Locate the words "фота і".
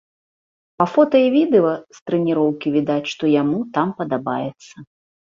0.93-1.25